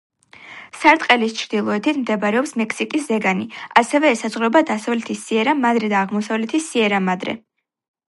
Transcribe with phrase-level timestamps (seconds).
[0.83, 3.47] სარტყელის ჩრდილოეთით მდებარეობს მექსიკის ზეგანი,
[3.83, 7.43] ასევე ესაზღვრება დასავლეთი სიერა-მადრე და აღმოსავლეთი სიერა-მადრე.